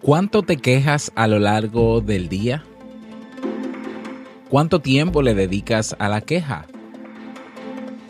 ¿Cuánto 0.00 0.42
te 0.42 0.56
quejas 0.56 1.12
a 1.14 1.26
lo 1.26 1.38
largo 1.38 2.00
del 2.00 2.28
día? 2.28 2.64
¿Cuánto 4.48 4.80
tiempo 4.80 5.22
le 5.22 5.34
dedicas 5.34 5.94
a 5.98 6.08
la 6.08 6.22
queja? 6.22 6.66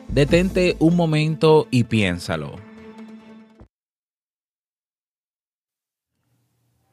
Detente 0.08 0.76
un 0.78 0.96
momento 0.96 1.66
y 1.70 1.84
piénsalo. 1.84 2.56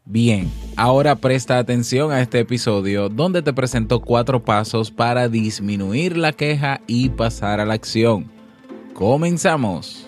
Bien, 0.03 0.51
ahora 0.75 1.15
presta 1.15 1.57
atención 1.57 2.11
a 2.11 2.21
este 2.21 2.39
episodio 2.39 3.09
donde 3.09 3.41
te 3.41 3.53
presento 3.53 4.01
cuatro 4.01 4.43
pasos 4.43 4.91
para 4.91 5.29
disminuir 5.29 6.17
la 6.17 6.33
queja 6.33 6.81
y 6.87 7.09
pasar 7.09 7.59
a 7.59 7.65
la 7.65 7.75
acción. 7.75 8.34
Comenzamos. 8.95 10.07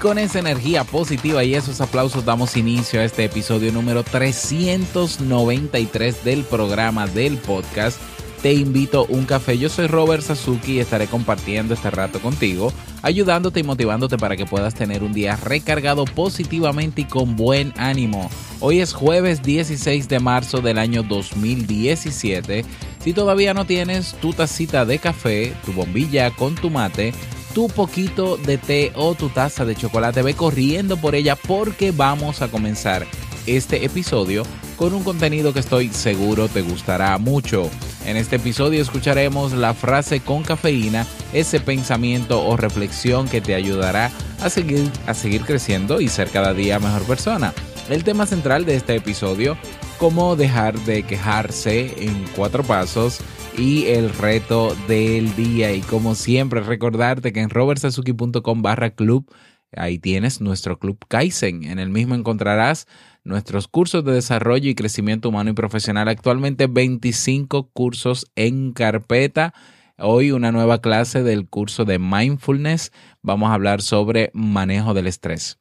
Con 0.00 0.18
esa 0.18 0.38
energía 0.38 0.84
positiva 0.84 1.44
y 1.44 1.54
esos 1.54 1.82
aplausos 1.82 2.24
damos 2.24 2.56
inicio 2.56 3.00
a 3.00 3.04
este 3.04 3.24
episodio 3.24 3.70
número 3.70 4.02
393 4.02 6.24
del 6.24 6.42
programa 6.44 7.06
del 7.06 7.36
podcast. 7.36 8.00
Te 8.40 8.54
invito 8.54 9.00
a 9.00 9.12
un 9.12 9.26
café. 9.26 9.58
Yo 9.58 9.68
soy 9.68 9.88
Robert 9.88 10.22
Sasuki 10.22 10.72
y 10.72 10.80
estaré 10.80 11.06
compartiendo 11.06 11.74
este 11.74 11.90
rato 11.90 12.18
contigo, 12.20 12.72
ayudándote 13.02 13.60
y 13.60 13.62
motivándote 13.62 14.16
para 14.16 14.36
que 14.36 14.46
puedas 14.46 14.74
tener 14.74 15.02
un 15.02 15.12
día 15.12 15.36
recargado 15.36 16.06
positivamente 16.06 17.02
y 17.02 17.04
con 17.04 17.36
buen 17.36 17.74
ánimo. 17.76 18.30
Hoy 18.60 18.80
es 18.80 18.94
jueves 18.94 19.42
16 19.42 20.08
de 20.08 20.18
marzo 20.18 20.62
del 20.62 20.78
año 20.78 21.02
2017. 21.02 22.64
Si 23.00 23.12
todavía 23.12 23.52
no 23.52 23.66
tienes 23.66 24.14
tu 24.14 24.32
tacita 24.32 24.86
de 24.86 24.98
café, 24.98 25.52
tu 25.66 25.74
bombilla 25.74 26.30
con 26.30 26.54
tu 26.54 26.70
mate, 26.70 27.12
tu 27.54 27.68
poquito 27.68 28.36
de 28.36 28.58
té 28.58 28.92
o 28.94 29.14
tu 29.14 29.28
taza 29.28 29.64
de 29.64 29.74
chocolate, 29.74 30.22
ve 30.22 30.34
corriendo 30.34 30.96
por 30.96 31.14
ella 31.14 31.36
porque 31.36 31.90
vamos 31.90 32.42
a 32.42 32.48
comenzar 32.48 33.06
este 33.46 33.84
episodio 33.84 34.44
con 34.76 34.94
un 34.94 35.02
contenido 35.02 35.52
que 35.52 35.60
estoy 35.60 35.88
seguro 35.88 36.48
te 36.48 36.62
gustará 36.62 37.16
mucho. 37.18 37.68
En 38.06 38.16
este 38.16 38.36
episodio 38.36 38.80
escucharemos 38.80 39.52
la 39.52 39.74
frase 39.74 40.20
con 40.20 40.42
cafeína, 40.42 41.06
ese 41.32 41.60
pensamiento 41.60 42.42
o 42.44 42.56
reflexión 42.56 43.28
que 43.28 43.40
te 43.40 43.54
ayudará 43.54 44.10
a 44.40 44.48
seguir, 44.48 44.90
a 45.06 45.14
seguir 45.14 45.42
creciendo 45.42 46.00
y 46.00 46.08
ser 46.08 46.30
cada 46.30 46.54
día 46.54 46.78
mejor 46.78 47.02
persona. 47.02 47.52
El 47.90 48.04
tema 48.04 48.24
central 48.24 48.66
de 48.66 48.76
este 48.76 48.94
episodio, 48.94 49.56
cómo 49.98 50.36
dejar 50.36 50.78
de 50.78 51.02
quejarse 51.02 52.06
en 52.06 52.24
cuatro 52.36 52.62
pasos 52.62 53.18
y 53.58 53.86
el 53.86 54.10
reto 54.10 54.76
del 54.86 55.34
día. 55.34 55.72
Y 55.74 55.80
como 55.80 56.14
siempre, 56.14 56.60
recordarte 56.60 57.32
que 57.32 57.40
en 57.40 57.50
robertsazuki.com 57.50 58.62
barra 58.62 58.90
club, 58.90 59.28
ahí 59.76 59.98
tienes 59.98 60.40
nuestro 60.40 60.78
club 60.78 61.04
Kaizen. 61.08 61.64
En 61.64 61.80
el 61.80 61.90
mismo 61.90 62.14
encontrarás 62.14 62.86
nuestros 63.24 63.66
cursos 63.66 64.04
de 64.04 64.12
desarrollo 64.12 64.70
y 64.70 64.76
crecimiento 64.76 65.28
humano 65.28 65.50
y 65.50 65.54
profesional. 65.54 66.06
Actualmente 66.06 66.68
25 66.68 67.70
cursos 67.72 68.30
en 68.36 68.72
carpeta. 68.72 69.52
Hoy 69.98 70.30
una 70.30 70.52
nueva 70.52 70.80
clase 70.80 71.24
del 71.24 71.48
curso 71.48 71.84
de 71.84 71.98
mindfulness. 71.98 72.92
Vamos 73.20 73.50
a 73.50 73.54
hablar 73.54 73.82
sobre 73.82 74.30
manejo 74.32 74.94
del 74.94 75.08
estrés. 75.08 75.58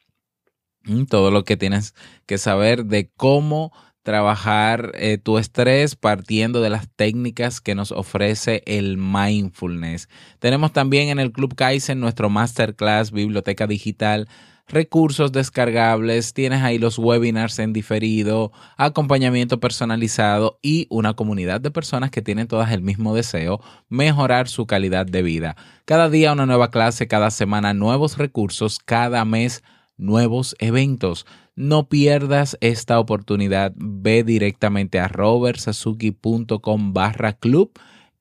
Todo 1.10 1.32
lo 1.32 1.44
que 1.44 1.58
tienes 1.58 1.94
que 2.26 2.38
saber 2.38 2.86
de 2.86 3.12
cómo 3.16 3.72
trabajar 4.04 4.92
eh, 4.96 5.18
tu 5.18 5.38
estrés 5.38 5.96
partiendo 5.96 6.62
de 6.62 6.70
las 6.70 6.90
técnicas 6.96 7.62
que 7.62 7.76
nos 7.76 7.92
ofrece 7.92 8.64
el 8.66 8.98
mindfulness. 8.98 10.10
Tenemos 10.40 10.74
también 10.74 11.10
en 11.10 11.20
el 11.20 11.32
Club 11.32 11.54
Kaizen 11.56 12.00
nuestro 12.00 12.30
masterclass, 12.30 13.12
biblioteca 13.12 13.68
digital, 13.68 14.28
recursos 14.70 15.32
descargables, 15.32 16.34
tienes 16.34 16.62
ahí 16.62 16.78
los 16.78 16.98
webinars 16.98 17.60
en 17.60 17.74
diferido, 17.74 18.52
acompañamiento 18.78 19.60
personalizado 19.60 20.60
y 20.62 20.88
una 20.90 21.14
comunidad 21.16 21.60
de 21.60 21.72
personas 21.72 22.12
que 22.12 22.22
tienen 22.22 22.48
todas 22.48 22.72
el 22.72 22.82
mismo 22.82 23.14
deseo, 23.16 23.62
mejorar 23.90 24.48
su 24.48 24.66
calidad 24.66 25.06
de 25.06 25.24
vida. 25.24 25.56
Cada 25.86 26.10
día 26.10 26.34
una 26.34 26.46
nueva 26.46 26.72
clase, 26.72 27.08
cada 27.08 27.32
semana 27.32 27.74
nuevos 27.74 28.18
recursos, 28.18 28.80
cada 28.80 29.26
mes 29.26 29.64
nuevos 30.00 30.56
eventos. 30.58 31.28
No 31.56 31.90
pierdas 31.90 32.58
esta 32.62 33.00
oportunidad. 33.00 33.74
Ve 33.76 34.24
directamente 34.24 35.00
a 35.00 35.08
robertsazuki.com 35.08 36.94
barra 36.94 37.34
club 37.34 37.72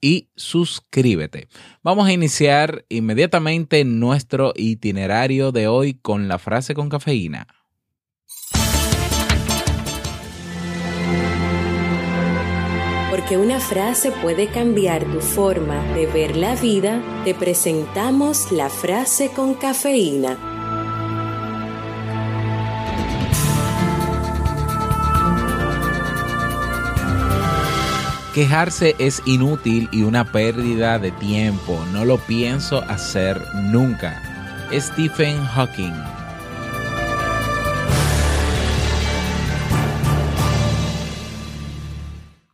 y 0.01 0.29
suscríbete. 0.37 1.49
Vamos 1.83 2.07
a 2.09 2.13
iniciar 2.13 2.85
inmediatamente 2.89 3.85
nuestro 3.85 4.53
itinerario 4.57 5.53
de 5.53 5.69
hoy 5.69 5.95
con 5.95 6.29
la 6.29 6.39
frase 6.39 6.75
con 6.75 6.89
cafeína. 6.89 7.47
Porque 13.11 13.37
una 13.37 13.61
frase 13.61 14.13
puede 14.23 14.47
cambiar 14.47 15.05
tu 15.05 15.21
forma 15.21 15.83
de 15.95 16.07
ver 16.07 16.37
la 16.37 16.55
vida, 16.55 17.03
te 17.25 17.35
presentamos 17.35 18.53
la 18.53 18.71
frase 18.71 19.31
con 19.31 19.55
cafeína. 19.55 20.58
Quejarse 28.39 28.95
es 29.01 29.21
inútil 29.27 29.89
y 29.91 30.03
una 30.03 30.31
pérdida 30.31 31.01
de 31.01 31.11
tiempo. 31.11 31.85
No 31.93 32.05
lo 32.05 32.19
pienso 32.19 32.85
hacer 32.85 33.37
nunca. 33.65 34.23
Stephen 34.73 35.45
Hawking. 35.45 35.93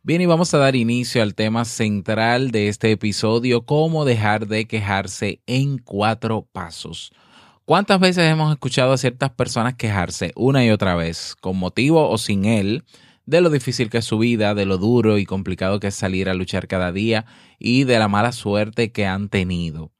Bien, 0.01 0.21
y 0.21 0.25
vamos 0.25 0.51
a 0.55 0.57
dar 0.57 0.75
inicio 0.75 1.21
al 1.21 1.35
tema 1.35 1.65
central 1.65 2.49
de 2.49 2.67
este 2.67 2.89
episodio, 2.89 3.67
cómo 3.67 4.05
dejar 4.05 4.47
de 4.47 4.65
quejarse 4.65 5.39
en 5.45 5.77
cuatro 5.77 6.47
pasos. 6.51 7.13
¿Cuántas 7.63 7.99
veces 7.99 8.23
hemos 8.23 8.51
escuchado 8.51 8.93
a 8.93 8.97
ciertas 8.97 9.29
personas 9.29 9.75
quejarse 9.75 10.31
una 10.35 10.65
y 10.65 10.71
otra 10.71 10.95
vez, 10.95 11.35
con 11.39 11.57
motivo 11.57 12.09
o 12.09 12.17
sin 12.17 12.45
él, 12.45 12.83
de 13.25 13.41
lo 13.41 13.49
difícil 13.49 13.89
que 13.89 13.99
es 13.99 14.05
su 14.05 14.17
vida, 14.17 14.53
de 14.53 14.65
lo 14.65 14.77
duro 14.77 15.17
y 15.17 15.25
complicado 15.25 15.79
que 15.79 15.87
es 15.87 15.95
salir 15.95 16.29
a 16.29 16.33
luchar 16.33 16.67
cada 16.67 16.91
día 16.91 17.25
y 17.59 17.83
de 17.83 17.99
la 17.99 18.07
mala 18.07 18.31
suerte 18.31 18.91
que 18.91 19.05
han 19.05 19.29
tenido? 19.29 19.91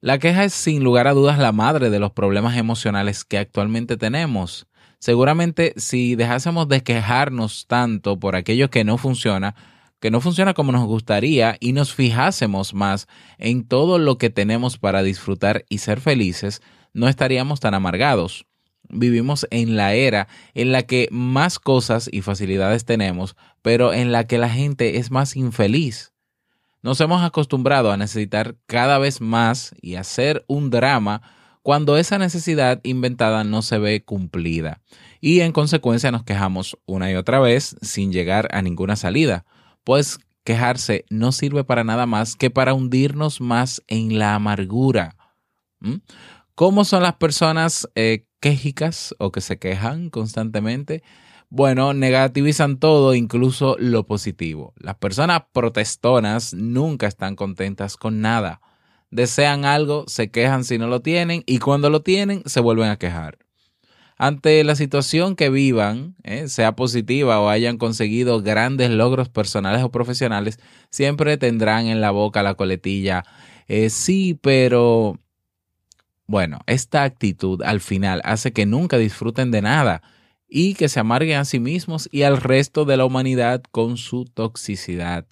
La 0.00 0.18
queja 0.18 0.44
es 0.44 0.54
sin 0.54 0.82
lugar 0.82 1.08
a 1.08 1.12
dudas 1.12 1.38
la 1.38 1.52
madre 1.52 1.90
de 1.90 1.98
los 1.98 2.12
problemas 2.12 2.56
emocionales 2.56 3.24
que 3.24 3.36
actualmente 3.36 3.96
tenemos. 3.96 4.66
Seguramente 4.98 5.74
si 5.76 6.14
dejásemos 6.14 6.68
de 6.68 6.82
quejarnos 6.82 7.66
tanto 7.66 8.18
por 8.18 8.34
aquello 8.34 8.70
que 8.70 8.84
no 8.84 8.96
funciona, 8.96 9.54
que 10.00 10.10
no 10.10 10.20
funciona 10.20 10.54
como 10.54 10.72
nos 10.72 10.86
gustaría 10.86 11.56
y 11.60 11.74
nos 11.74 11.94
fijásemos 11.94 12.72
más 12.72 13.08
en 13.36 13.68
todo 13.68 13.98
lo 13.98 14.16
que 14.16 14.30
tenemos 14.30 14.78
para 14.78 15.02
disfrutar 15.02 15.64
y 15.68 15.78
ser 15.78 16.00
felices, 16.00 16.62
no 16.94 17.08
estaríamos 17.08 17.60
tan 17.60 17.74
amargados. 17.74 18.46
Vivimos 18.92 19.46
en 19.50 19.76
la 19.76 19.94
era 19.94 20.28
en 20.54 20.72
la 20.72 20.82
que 20.82 21.08
más 21.10 21.58
cosas 21.58 22.08
y 22.12 22.22
facilidades 22.22 22.84
tenemos, 22.84 23.36
pero 23.62 23.92
en 23.92 24.12
la 24.12 24.26
que 24.26 24.38
la 24.38 24.48
gente 24.48 24.98
es 24.98 25.10
más 25.10 25.36
infeliz. 25.36 26.12
Nos 26.82 27.00
hemos 27.00 27.22
acostumbrado 27.22 27.92
a 27.92 27.96
necesitar 27.96 28.56
cada 28.66 28.98
vez 28.98 29.20
más 29.20 29.74
y 29.82 29.96
hacer 29.96 30.44
un 30.48 30.70
drama 30.70 31.22
cuando 31.62 31.98
esa 31.98 32.18
necesidad 32.18 32.80
inventada 32.84 33.44
no 33.44 33.62
se 33.62 33.78
ve 33.78 34.02
cumplida. 34.02 34.80
Y 35.20 35.40
en 35.40 35.52
consecuencia 35.52 36.10
nos 36.10 36.24
quejamos 36.24 36.78
una 36.86 37.10
y 37.10 37.16
otra 37.16 37.38
vez 37.38 37.76
sin 37.82 38.12
llegar 38.12 38.48
a 38.52 38.62
ninguna 38.62 38.96
salida, 38.96 39.44
pues 39.84 40.18
quejarse 40.44 41.04
no 41.10 41.32
sirve 41.32 41.64
para 41.64 41.84
nada 41.84 42.06
más 42.06 42.34
que 42.34 42.50
para 42.50 42.72
hundirnos 42.72 43.40
más 43.40 43.82
en 43.86 44.18
la 44.18 44.34
amargura. 44.34 45.16
¿Cómo 46.60 46.84
son 46.84 47.04
las 47.04 47.14
personas 47.14 47.88
eh, 47.94 48.26
quejicas 48.38 49.14
o 49.18 49.32
que 49.32 49.40
se 49.40 49.58
quejan 49.58 50.10
constantemente? 50.10 51.02
Bueno, 51.48 51.94
negativizan 51.94 52.78
todo, 52.78 53.14
incluso 53.14 53.76
lo 53.78 54.04
positivo. 54.04 54.74
Las 54.76 54.96
personas 54.96 55.44
protestonas 55.54 56.52
nunca 56.52 57.06
están 57.06 57.34
contentas 57.34 57.96
con 57.96 58.20
nada. 58.20 58.60
Desean 59.10 59.64
algo, 59.64 60.04
se 60.06 60.30
quejan 60.30 60.64
si 60.64 60.76
no 60.76 60.86
lo 60.86 61.00
tienen 61.00 61.44
y 61.46 61.60
cuando 61.60 61.88
lo 61.88 62.02
tienen 62.02 62.42
se 62.44 62.60
vuelven 62.60 62.90
a 62.90 62.98
quejar. 62.98 63.38
Ante 64.18 64.62
la 64.62 64.74
situación 64.74 65.36
que 65.36 65.48
vivan, 65.48 66.14
eh, 66.24 66.46
sea 66.48 66.76
positiva 66.76 67.40
o 67.40 67.48
hayan 67.48 67.78
conseguido 67.78 68.42
grandes 68.42 68.90
logros 68.90 69.30
personales 69.30 69.82
o 69.82 69.90
profesionales, 69.90 70.60
siempre 70.90 71.38
tendrán 71.38 71.86
en 71.86 72.02
la 72.02 72.10
boca 72.10 72.42
la 72.42 72.52
coletilla, 72.52 73.24
eh, 73.66 73.88
sí, 73.88 74.38
pero... 74.42 75.18
Bueno, 76.30 76.60
esta 76.66 77.02
actitud 77.02 77.60
al 77.60 77.80
final 77.80 78.20
hace 78.22 78.52
que 78.52 78.64
nunca 78.64 78.98
disfruten 78.98 79.50
de 79.50 79.62
nada 79.62 80.00
y 80.48 80.74
que 80.74 80.88
se 80.88 81.00
amarguen 81.00 81.38
a 81.38 81.44
sí 81.44 81.58
mismos 81.58 82.08
y 82.12 82.22
al 82.22 82.36
resto 82.36 82.84
de 82.84 82.96
la 82.96 83.04
humanidad 83.04 83.64
con 83.72 83.96
su 83.96 84.26
toxicidad. 84.26 85.26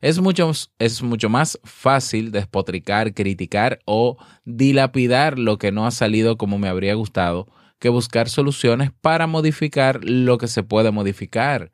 Es 0.00 0.18
mucho, 0.18 0.50
es 0.80 1.02
mucho 1.04 1.28
más 1.28 1.60
fácil 1.62 2.32
despotricar, 2.32 3.14
criticar 3.14 3.78
o 3.84 4.16
dilapidar 4.44 5.38
lo 5.38 5.56
que 5.56 5.70
no 5.70 5.86
ha 5.86 5.92
salido 5.92 6.36
como 6.36 6.58
me 6.58 6.66
habría 6.66 6.94
gustado 6.94 7.46
que 7.78 7.88
buscar 7.88 8.28
soluciones 8.28 8.90
para 9.00 9.28
modificar 9.28 10.00
lo 10.02 10.36
que 10.36 10.48
se 10.48 10.64
puede 10.64 10.90
modificar. 10.90 11.70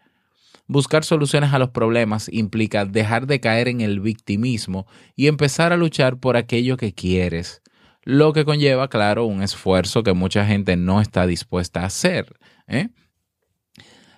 Buscar 0.67 1.07
soluciones 1.07 1.55
a 1.55 1.59
los 1.59 1.71
problemas 1.71 2.29
implica 2.31 2.85
dejar 2.85 3.27
de 3.27 3.41
caer 3.41 3.69
en 3.69 3.81
el 3.81 4.01
victimismo 4.01 4.87
y 5.17 5.29
empezar 5.29 5.73
a 5.73 5.79
luchar 5.79 6.19
por 6.19 6.37
aquello 6.37 6.77
que 6.77 6.93
quieres, 6.93 7.63
lo 8.05 8.33
que 8.33 8.45
conlleva, 8.45 8.89
claro, 8.89 9.25
un 9.25 9.43
esfuerzo 9.43 10.03
que 10.03 10.13
mucha 10.13 10.47
gente 10.47 10.77
no 10.77 11.01
está 11.01 11.27
dispuesta 11.27 11.81
a 11.81 11.87
hacer. 11.87 12.39
¿eh? 12.67 12.89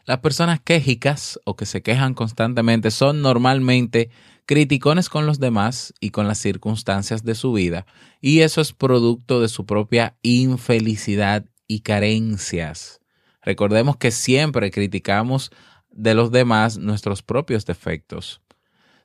Las 0.04 0.18
personas 0.18 0.60
quejicas 0.60 1.40
o 1.44 1.56
que 1.56 1.66
se 1.66 1.82
quejan 1.82 2.14
constantemente 2.14 2.90
son 2.90 3.22
normalmente 3.22 4.10
criticones 4.44 5.08
con 5.08 5.26
los 5.26 5.40
demás 5.40 5.94
y 6.00 6.10
con 6.10 6.28
las 6.28 6.38
circunstancias 6.38 7.24
de 7.24 7.34
su 7.34 7.52
vida, 7.52 7.86
y 8.20 8.40
eso 8.40 8.60
es 8.60 8.72
producto 8.72 9.40
de 9.40 9.48
su 9.48 9.66
propia 9.66 10.16
infelicidad 10.22 11.44
y 11.66 11.80
carencias. 11.80 13.00
Recordemos 13.42 13.96
que 13.96 14.12
siempre 14.12 14.70
criticamos 14.70 15.50
de 15.90 16.14
los 16.14 16.30
demás 16.30 16.78
nuestros 16.78 17.22
propios 17.22 17.64
defectos 17.66 18.40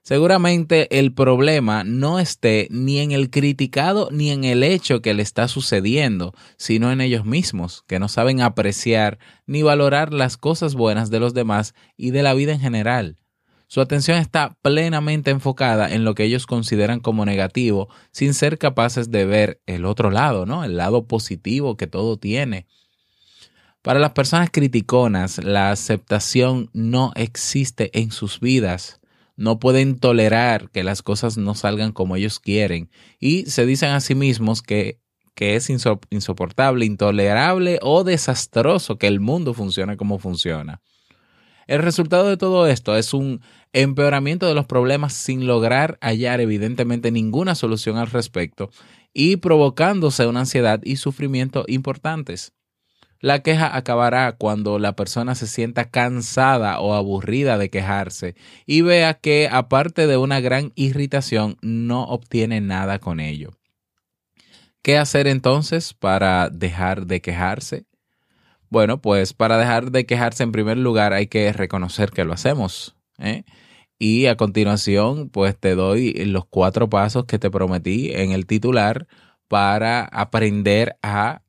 seguramente 0.04 1.00
el 1.00 1.14
problema 1.14 1.84
no 1.84 2.20
esté 2.20 2.68
ni 2.72 3.00
en 3.00 3.12
el 3.12 3.30
criticado 3.30 4.10
ni 4.12 4.32
en 4.32 4.44
el 4.44 4.64
hecho 4.64 5.02
que 5.02 5.14
le 5.14 5.24
está 5.24 5.48
sucediendo, 5.48 6.34
sino 6.58 6.92
en 6.92 7.02
ellos 7.02 7.26
mismos, 7.26 7.84
que 7.88 8.00
no 8.00 8.08
saben 8.08 8.42
apreciar 8.42 9.20
ni 9.46 9.62
valorar 9.64 10.14
las 10.14 10.38
cosas 10.38 10.76
buenas 10.76 11.10
de 11.10 11.20
los 11.20 11.34
demás 11.34 11.74
y 11.98 12.12
de 12.12 12.24
la 12.24 12.34
vida 12.34 12.54
en 12.54 12.60
general. 12.60 13.18
Su 13.68 13.80
atención 13.80 14.18
está 14.18 14.58
plenamente 14.62 15.32
enfocada 15.32 15.94
en 15.94 16.04
lo 16.04 16.14
que 16.14 16.26
ellos 16.26 16.46
consideran 16.46 17.00
como 17.00 17.26
negativo, 17.26 17.88
sin 18.12 18.34
ser 18.34 18.58
capaces 18.58 19.12
de 19.12 19.26
ver 19.26 19.62
el 19.66 19.86
otro 19.86 20.12
lado, 20.12 20.46
¿no? 20.46 20.66
El 20.66 20.76
lado 20.76 21.08
positivo 21.08 21.78
que 21.78 21.88
todo 21.88 22.18
tiene. 22.18 22.68
Para 23.82 24.00
las 24.00 24.12
personas 24.12 24.50
criticonas, 24.52 25.44
la 25.44 25.72
aceptación 25.72 26.70
no 26.74 27.14
existe 27.16 27.98
en 27.98 28.12
sus 28.12 28.40
vidas 28.40 29.01
no 29.42 29.60
pueden 29.60 29.98
tolerar 29.98 30.70
que 30.70 30.84
las 30.84 31.02
cosas 31.02 31.36
no 31.36 31.56
salgan 31.56 31.92
como 31.92 32.16
ellos 32.16 32.40
quieren 32.40 32.92
y 33.20 33.48
se 33.48 33.66
dicen 33.66 33.90
a 33.90 34.00
sí 34.00 34.14
mismos 34.14 34.62
que, 34.62 35.00
que 35.34 35.56
es 35.56 35.70
insoportable, 35.70 36.86
intolerable 36.86 37.80
o 37.82 38.04
desastroso 38.04 38.98
que 38.98 39.08
el 39.08 39.20
mundo 39.20 39.56
funcione 39.56 39.98
como 39.98 40.20
funciona. 40.20 40.82
El 41.66 41.82
resultado 41.82 42.30
de 42.30 42.38
todo 42.38 42.68
esto 42.68 42.96
es 42.96 43.16
un 43.16 43.42
empeoramiento 43.74 44.46
de 44.46 44.54
los 44.54 44.68
problemas 44.68 45.14
sin 45.14 45.48
lograr 45.48 45.98
hallar 46.02 46.40
evidentemente 46.40 47.10
ninguna 47.12 47.56
solución 47.56 47.98
al 47.98 48.12
respecto 48.12 48.70
y 49.12 49.38
provocándose 49.38 50.28
una 50.28 50.42
ansiedad 50.42 50.82
y 50.84 50.98
sufrimiento 50.98 51.66
importantes. 51.68 52.54
La 53.22 53.44
queja 53.44 53.78
acabará 53.78 54.32
cuando 54.34 54.80
la 54.80 54.96
persona 54.96 55.36
se 55.36 55.46
sienta 55.46 55.90
cansada 55.90 56.80
o 56.80 56.96
aburrida 56.96 57.60
de 57.60 57.70
quejarse 57.70 58.36
y 58.66 58.82
vea 58.82 59.14
que 59.14 59.48
aparte 59.52 60.08
de 60.08 60.18
una 60.18 60.40
gran 60.40 60.72
irritación 60.76 61.58
no 61.62 62.04
obtiene 62.06 62.62
nada 62.62 62.98
con 62.98 63.20
ello. 63.20 63.52
¿Qué 64.82 64.98
hacer 64.98 65.28
entonces 65.28 65.94
para 65.94 66.50
dejar 66.50 67.06
de 67.06 67.22
quejarse? 67.22 67.86
Bueno, 68.72 69.00
pues 69.02 69.34
para 69.34 69.60
dejar 69.60 69.92
de 69.92 70.08
quejarse 70.08 70.42
en 70.42 70.52
primer 70.52 70.78
lugar 70.78 71.14
hay 71.14 71.28
que 71.28 71.54
reconocer 71.54 72.10
que 72.10 72.26
lo 72.26 72.34
hacemos. 72.34 72.96
¿eh? 73.20 73.44
Y 74.00 74.26
a 74.26 74.36
continuación, 74.36 75.30
pues 75.30 75.56
te 75.60 75.76
doy 75.76 76.14
los 76.26 76.46
cuatro 76.46 76.90
pasos 76.90 77.26
que 77.26 77.38
te 77.38 77.52
prometí 77.52 78.12
en 78.14 78.32
el 78.32 78.48
titular 78.48 79.08
para 79.48 80.06
aprender 80.06 80.96
a 81.04 81.44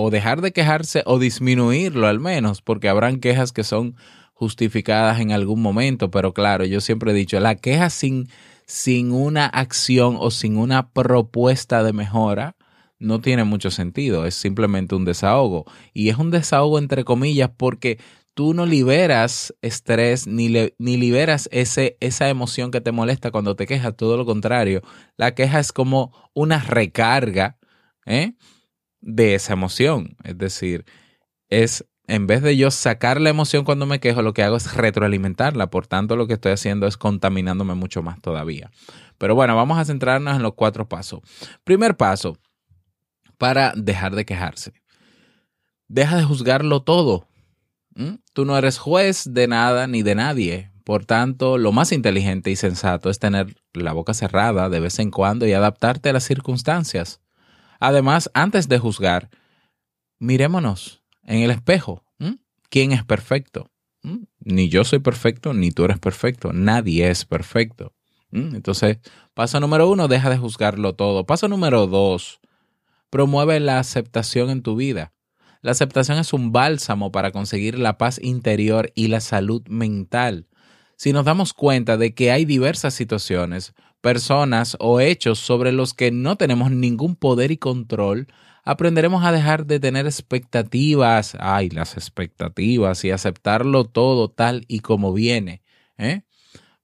o 0.00 0.10
dejar 0.10 0.40
de 0.40 0.52
quejarse 0.52 1.02
o 1.06 1.18
disminuirlo 1.18 2.06
al 2.06 2.20
menos, 2.20 2.62
porque 2.62 2.88
habrán 2.88 3.20
quejas 3.20 3.52
que 3.52 3.64
son 3.64 3.96
justificadas 4.32 5.20
en 5.20 5.32
algún 5.32 5.60
momento, 5.60 6.10
pero 6.10 6.32
claro, 6.32 6.64
yo 6.64 6.80
siempre 6.80 7.10
he 7.10 7.14
dicho, 7.14 7.40
la 7.40 7.56
queja 7.56 7.90
sin, 7.90 8.28
sin 8.66 9.10
una 9.12 9.46
acción 9.46 10.16
o 10.18 10.30
sin 10.30 10.56
una 10.56 10.90
propuesta 10.90 11.82
de 11.82 11.92
mejora 11.92 12.56
no 13.00 13.20
tiene 13.20 13.44
mucho 13.44 13.70
sentido, 13.70 14.26
es 14.26 14.34
simplemente 14.34 14.94
un 14.94 15.04
desahogo. 15.04 15.64
Y 15.92 16.08
es 16.08 16.18
un 16.18 16.30
desahogo 16.30 16.78
entre 16.78 17.04
comillas 17.04 17.50
porque 17.56 17.98
tú 18.34 18.54
no 18.54 18.66
liberas 18.66 19.52
estrés 19.62 20.28
ni, 20.28 20.48
ni 20.78 20.96
liberas 20.96 21.48
ese, 21.50 21.96
esa 22.00 22.28
emoción 22.28 22.70
que 22.70 22.80
te 22.80 22.92
molesta 22.92 23.32
cuando 23.32 23.56
te 23.56 23.66
quejas, 23.66 23.96
todo 23.96 24.16
lo 24.16 24.24
contrario, 24.24 24.82
la 25.16 25.34
queja 25.34 25.58
es 25.58 25.72
como 25.72 26.12
una 26.34 26.60
recarga, 26.60 27.58
¿eh? 28.06 28.34
De 29.00 29.34
esa 29.34 29.52
emoción. 29.52 30.16
Es 30.24 30.38
decir, 30.38 30.84
es 31.48 31.84
en 32.08 32.26
vez 32.26 32.42
de 32.42 32.56
yo 32.56 32.70
sacar 32.70 33.20
la 33.20 33.28
emoción 33.28 33.64
cuando 33.64 33.84
me 33.84 34.00
quejo, 34.00 34.22
lo 34.22 34.32
que 34.32 34.42
hago 34.42 34.56
es 34.56 34.74
retroalimentarla. 34.74 35.68
Por 35.68 35.86
tanto, 35.86 36.16
lo 36.16 36.26
que 36.26 36.34
estoy 36.34 36.52
haciendo 36.52 36.86
es 36.86 36.96
contaminándome 36.96 37.74
mucho 37.74 38.02
más 38.02 38.20
todavía. 38.20 38.70
Pero 39.18 39.34
bueno, 39.34 39.54
vamos 39.54 39.78
a 39.78 39.84
centrarnos 39.84 40.36
en 40.36 40.42
los 40.42 40.54
cuatro 40.54 40.88
pasos. 40.88 41.20
Primer 41.64 41.98
paso, 41.98 42.38
para 43.36 43.72
dejar 43.76 44.14
de 44.14 44.24
quejarse. 44.24 44.72
Deja 45.86 46.16
de 46.16 46.24
juzgarlo 46.24 46.82
todo. 46.82 47.28
¿Mm? 47.94 48.16
Tú 48.32 48.46
no 48.46 48.56
eres 48.56 48.78
juez 48.78 49.24
de 49.30 49.46
nada 49.46 49.86
ni 49.86 50.02
de 50.02 50.14
nadie. 50.14 50.70
Por 50.84 51.04
tanto, 51.04 51.58
lo 51.58 51.72
más 51.72 51.92
inteligente 51.92 52.50
y 52.50 52.56
sensato 52.56 53.10
es 53.10 53.18
tener 53.18 53.54
la 53.74 53.92
boca 53.92 54.14
cerrada 54.14 54.70
de 54.70 54.80
vez 54.80 54.98
en 54.98 55.10
cuando 55.10 55.46
y 55.46 55.52
adaptarte 55.52 56.08
a 56.08 56.14
las 56.14 56.24
circunstancias. 56.24 57.20
Además, 57.78 58.30
antes 58.34 58.68
de 58.68 58.78
juzgar, 58.78 59.30
mirémonos 60.18 61.02
en 61.22 61.42
el 61.42 61.50
espejo. 61.50 62.04
¿Quién 62.70 62.92
es 62.92 63.04
perfecto? 63.04 63.70
Ni 64.40 64.68
yo 64.68 64.84
soy 64.84 64.98
perfecto, 64.98 65.54
ni 65.54 65.70
tú 65.70 65.84
eres 65.84 65.98
perfecto. 65.98 66.52
Nadie 66.52 67.08
es 67.10 67.24
perfecto. 67.24 67.94
Entonces, 68.30 68.98
paso 69.32 69.58
número 69.58 69.88
uno, 69.88 70.06
deja 70.06 70.28
de 70.28 70.36
juzgarlo 70.36 70.94
todo. 70.94 71.24
Paso 71.24 71.48
número 71.48 71.86
dos, 71.86 72.40
promueve 73.10 73.58
la 73.58 73.78
aceptación 73.78 74.50
en 74.50 74.62
tu 74.62 74.76
vida. 74.76 75.14
La 75.62 75.72
aceptación 75.72 76.18
es 76.18 76.32
un 76.32 76.52
bálsamo 76.52 77.10
para 77.10 77.32
conseguir 77.32 77.78
la 77.78 77.98
paz 77.98 78.20
interior 78.22 78.92
y 78.94 79.08
la 79.08 79.20
salud 79.20 79.66
mental. 79.68 80.46
Si 80.96 81.12
nos 81.12 81.24
damos 81.24 81.52
cuenta 81.52 81.96
de 81.96 82.14
que 82.14 82.30
hay 82.30 82.44
diversas 82.44 82.94
situaciones, 82.94 83.72
personas 84.00 84.76
o 84.80 85.00
hechos 85.00 85.38
sobre 85.38 85.72
los 85.72 85.94
que 85.94 86.10
no 86.10 86.36
tenemos 86.36 86.70
ningún 86.70 87.16
poder 87.16 87.50
y 87.50 87.56
control, 87.56 88.28
aprenderemos 88.64 89.24
a 89.24 89.32
dejar 89.32 89.66
de 89.66 89.80
tener 89.80 90.06
expectativas, 90.06 91.36
ay, 91.40 91.70
las 91.70 91.96
expectativas, 91.96 93.04
y 93.04 93.10
aceptarlo 93.10 93.84
todo 93.84 94.30
tal 94.30 94.64
y 94.68 94.80
como 94.80 95.12
viene. 95.12 95.62
¿eh? 95.96 96.22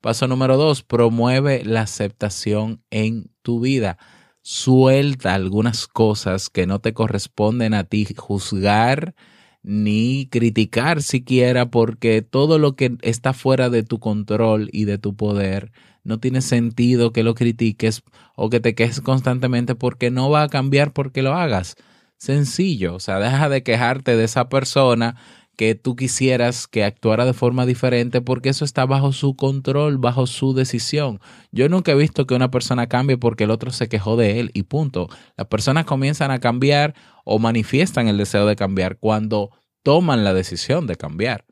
Paso 0.00 0.26
número 0.28 0.56
dos, 0.56 0.82
promueve 0.82 1.64
la 1.64 1.82
aceptación 1.82 2.82
en 2.90 3.30
tu 3.42 3.60
vida. 3.60 3.98
Suelta 4.42 5.34
algunas 5.34 5.86
cosas 5.86 6.50
que 6.50 6.66
no 6.66 6.80
te 6.80 6.92
corresponden 6.92 7.74
a 7.74 7.84
ti 7.84 8.06
juzgar 8.16 9.14
ni 9.62 10.28
criticar 10.30 11.02
siquiera, 11.02 11.70
porque 11.70 12.20
todo 12.20 12.58
lo 12.58 12.76
que 12.76 12.98
está 13.00 13.32
fuera 13.32 13.70
de 13.70 13.82
tu 13.82 13.98
control 13.98 14.68
y 14.72 14.84
de 14.84 14.98
tu 14.98 15.16
poder 15.16 15.72
no 16.04 16.20
tiene 16.20 16.40
sentido 16.42 17.12
que 17.12 17.22
lo 17.22 17.34
critiques 17.34 18.02
o 18.36 18.50
que 18.50 18.60
te 18.60 18.74
quejes 18.74 19.00
constantemente 19.00 19.74
porque 19.74 20.10
no 20.10 20.30
va 20.30 20.42
a 20.42 20.48
cambiar 20.48 20.92
porque 20.92 21.22
lo 21.22 21.34
hagas. 21.34 21.76
Sencillo, 22.18 22.94
o 22.94 23.00
sea, 23.00 23.18
deja 23.18 23.48
de 23.48 23.62
quejarte 23.62 24.16
de 24.16 24.24
esa 24.24 24.48
persona 24.48 25.16
que 25.56 25.74
tú 25.74 25.94
quisieras 25.96 26.66
que 26.66 26.84
actuara 26.84 27.24
de 27.24 27.32
forma 27.32 27.66
diferente 27.66 28.20
porque 28.20 28.48
eso 28.48 28.64
está 28.64 28.86
bajo 28.86 29.12
su 29.12 29.36
control, 29.36 29.98
bajo 29.98 30.26
su 30.26 30.52
decisión. 30.52 31.20
Yo 31.52 31.68
nunca 31.68 31.92
he 31.92 31.96
visto 31.96 32.26
que 32.26 32.34
una 32.34 32.50
persona 32.50 32.88
cambie 32.88 33.16
porque 33.16 33.44
el 33.44 33.50
otro 33.50 33.70
se 33.70 33.88
quejó 33.88 34.16
de 34.16 34.40
él 34.40 34.50
y 34.54 34.64
punto. 34.64 35.08
Las 35.36 35.46
personas 35.46 35.84
comienzan 35.84 36.30
a 36.30 36.40
cambiar 36.40 36.94
o 37.24 37.38
manifiestan 37.38 38.08
el 38.08 38.18
deseo 38.18 38.46
de 38.46 38.56
cambiar 38.56 38.98
cuando 38.98 39.50
toman 39.82 40.24
la 40.24 40.34
decisión 40.34 40.86
de 40.86 40.96
cambiar. 40.96 41.44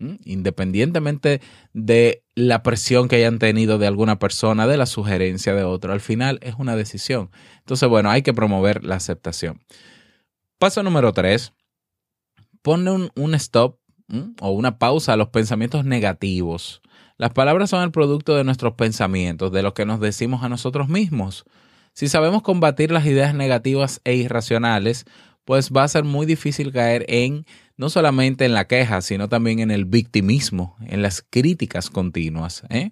Independientemente 0.00 1.40
de 1.72 2.22
la 2.36 2.62
presión 2.62 3.08
que 3.08 3.16
hayan 3.16 3.40
tenido 3.40 3.78
de 3.78 3.88
alguna 3.88 4.20
persona, 4.20 4.68
de 4.68 4.76
la 4.76 4.86
sugerencia 4.86 5.54
de 5.54 5.64
otro, 5.64 5.92
al 5.92 6.00
final 6.00 6.38
es 6.42 6.54
una 6.56 6.76
decisión. 6.76 7.30
Entonces, 7.58 7.88
bueno, 7.88 8.10
hay 8.10 8.22
que 8.22 8.32
promover 8.32 8.84
la 8.84 8.94
aceptación. 8.94 9.60
Paso 10.58 10.82
número 10.84 11.12
tres, 11.12 11.52
ponle 12.62 13.10
un, 13.14 13.34
stop 13.34 13.78
o 14.40 14.50
una 14.50 14.78
pausa 14.78 15.14
a 15.14 15.16
los 15.16 15.28
pensamientos 15.28 15.84
negativos. 15.84 16.80
Las 17.16 17.32
palabras 17.32 17.70
son 17.70 17.82
el 17.82 17.90
producto 17.90 18.36
de 18.36 18.44
nuestros 18.44 18.74
pensamientos, 18.74 19.50
de 19.50 19.62
lo 19.62 19.74
que 19.74 19.84
nos 19.84 19.98
decimos 19.98 20.44
a 20.44 20.48
nosotros 20.48 20.88
mismos. 20.88 21.44
Si 21.92 22.06
sabemos 22.06 22.42
combatir 22.42 22.92
las 22.92 23.06
ideas 23.06 23.34
negativas 23.34 24.00
e 24.04 24.14
irracionales, 24.14 25.04
pues 25.48 25.70
va 25.74 25.82
a 25.82 25.88
ser 25.88 26.04
muy 26.04 26.26
difícil 26.26 26.74
caer 26.74 27.06
en 27.08 27.46
no 27.78 27.88
solamente 27.88 28.44
en 28.44 28.52
la 28.52 28.66
queja, 28.66 29.00
sino 29.00 29.30
también 29.30 29.60
en 29.60 29.70
el 29.70 29.86
victimismo, 29.86 30.76
en 30.86 31.00
las 31.00 31.22
críticas 31.22 31.88
continuas. 31.88 32.64
¿eh? 32.68 32.90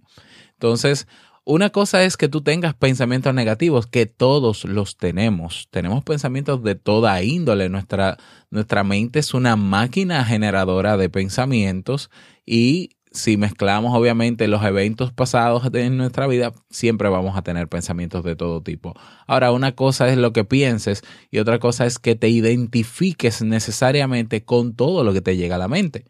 Entonces, 0.55 1.07
una 1.45 1.69
cosa 1.69 2.03
es 2.03 2.17
que 2.17 2.31
tú 2.31 2.41
tengas 2.41 2.73
pensamientos 2.73 3.35
negativos, 3.35 3.87
que 3.87 4.07
todos 4.07 4.65
los 4.65 4.97
tenemos. 4.97 5.69
Tenemos 5.71 6.03
pensamientos 6.03 6.63
de 6.63 6.77
toda 6.77 7.23
índole. 7.23 7.69
Nuestra, 7.69 8.17
nuestra 8.49 8.85
mente 8.85 9.19
es 9.19 9.35
una 9.35 9.57
máquina 9.57 10.25
generadora 10.25 10.97
de 10.97 11.11
pensamientos 11.11 12.11
y 12.47 12.97
si 13.17 13.37
mezclamos 13.37 13.97
obviamente 13.97 14.47
los 14.47 14.63
eventos 14.63 15.13
pasados 15.13 15.71
de 15.73 15.89
nuestra 15.91 16.27
vida, 16.27 16.53
siempre 16.71 17.09
vamos 17.09 17.37
a 17.37 17.43
tener 17.43 17.69
pensamientos 17.69 18.23
de 18.25 18.37
todo 18.37 18.63
tipo. 18.63 18.95
Ahora, 19.27 19.53
una 19.53 19.73
cosa 19.73 20.09
es 20.09 20.19
lo 20.19 20.33
que 20.33 20.45
pienses 20.45 21.03
y 21.31 21.39
otra 21.39 21.59
cosa 21.59 21.87
es 21.87 21.99
que 21.99 22.15
te 22.15 22.29
identifiques 22.29 23.43
necesariamente 23.43 24.45
con 24.45 24.75
todo 24.75 25.03
lo 25.03 25.13
que 25.13 25.23
te 25.23 25.37
llega 25.37 25.57
a 25.57 25.59
la 25.59 25.69
mente. 25.69 26.05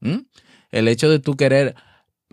¿Mm? 0.00 0.18
El 0.70 0.88
hecho 0.88 1.08
de 1.08 1.18
tú 1.18 1.34
querer, 1.34 1.74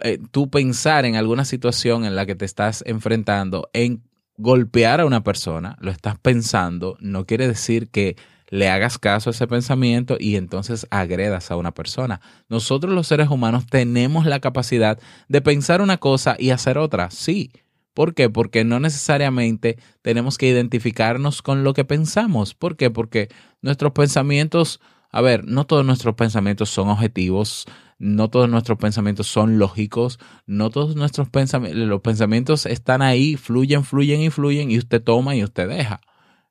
eh, 0.03 0.19
tú 0.31 0.49
pensar 0.49 1.05
en 1.05 1.15
alguna 1.15 1.45
situación 1.45 2.05
en 2.05 2.15
la 2.15 2.25
que 2.25 2.35
te 2.35 2.45
estás 2.45 2.83
enfrentando, 2.85 3.69
en 3.73 4.03
golpear 4.37 4.99
a 4.99 5.05
una 5.05 5.23
persona, 5.23 5.77
lo 5.79 5.91
estás 5.91 6.17
pensando, 6.17 6.97
no 6.99 7.25
quiere 7.25 7.47
decir 7.47 7.89
que 7.89 8.17
le 8.51 8.69
hagas 8.69 8.99
caso 8.99 9.29
a 9.29 9.31
ese 9.31 9.47
pensamiento 9.47 10.17
y 10.19 10.35
entonces 10.35 10.85
agredas 10.91 11.49
a 11.49 11.55
una 11.55 11.73
persona. 11.73 12.19
Nosotros 12.49 12.93
los 12.93 13.07
seres 13.07 13.29
humanos 13.29 13.65
tenemos 13.65 14.25
la 14.25 14.41
capacidad 14.41 14.99
de 15.29 15.41
pensar 15.41 15.81
una 15.81 15.97
cosa 15.97 16.35
y 16.37 16.51
hacer 16.51 16.77
otra, 16.77 17.09
sí. 17.09 17.51
¿Por 17.93 18.13
qué? 18.13 18.29
Porque 18.29 18.63
no 18.63 18.79
necesariamente 18.79 19.77
tenemos 20.01 20.37
que 20.37 20.47
identificarnos 20.47 21.41
con 21.41 21.63
lo 21.63 21.73
que 21.73 21.85
pensamos. 21.85 22.53
¿Por 22.53 22.75
qué? 22.75 22.89
Porque 22.89 23.29
nuestros 23.61 23.93
pensamientos, 23.93 24.81
a 25.09 25.21
ver, 25.21 25.45
no 25.45 25.65
todos 25.65 25.85
nuestros 25.85 26.15
pensamientos 26.15 26.69
son 26.69 26.89
objetivos, 26.89 27.65
no 27.99 28.29
todos 28.29 28.49
nuestros 28.49 28.77
pensamientos 28.77 29.27
son 29.27 29.59
lógicos, 29.59 30.19
no 30.45 30.69
todos 30.69 30.95
nuestros 30.97 31.29
pensamientos, 31.29 31.87
los 31.87 32.01
pensamientos 32.01 32.65
están 32.65 33.01
ahí, 33.01 33.37
fluyen, 33.37 33.85
fluyen 33.85 34.21
y 34.21 34.29
fluyen 34.29 34.71
y 34.71 34.77
usted 34.77 35.01
toma 35.01 35.35
y 35.35 35.43
usted 35.43 35.69
deja. 35.69 36.01